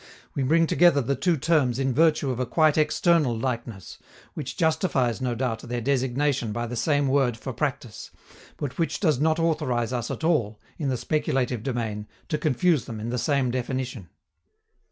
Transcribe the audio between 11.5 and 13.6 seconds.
domain, to confuse them in the same